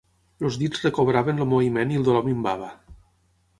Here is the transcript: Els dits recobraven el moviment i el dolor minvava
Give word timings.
Els 0.47 0.55
dits 0.61 0.81
recobraven 0.85 1.45
el 1.45 1.49
moviment 1.53 1.95
i 1.97 2.01
el 2.01 2.09
dolor 2.09 2.27
minvava 2.31 2.73